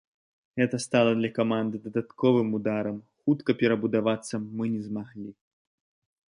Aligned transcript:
Гэта 0.59 0.77
стала 0.85 1.11
для 1.19 1.29
каманды 1.37 1.81
дадатковым 1.83 2.49
ударам, 2.61 2.97
хутка 3.27 3.57
перабудавацца 3.61 4.35
мы 4.57 4.63
не 4.79 4.83
змаглі. 4.89 5.29